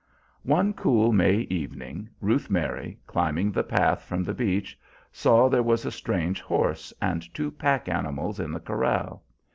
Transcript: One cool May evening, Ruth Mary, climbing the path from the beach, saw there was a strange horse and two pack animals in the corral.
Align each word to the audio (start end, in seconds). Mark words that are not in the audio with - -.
One 0.47 0.73
cool 0.73 1.13
May 1.13 1.41
evening, 1.41 2.09
Ruth 2.21 2.49
Mary, 2.49 2.97
climbing 3.05 3.51
the 3.51 3.61
path 3.63 4.01
from 4.01 4.23
the 4.23 4.33
beach, 4.33 4.75
saw 5.11 5.47
there 5.47 5.61
was 5.61 5.85
a 5.85 5.91
strange 5.91 6.41
horse 6.41 6.91
and 6.99 7.31
two 7.35 7.51
pack 7.51 7.87
animals 7.87 8.39
in 8.39 8.51
the 8.51 8.59
corral. 8.59 9.21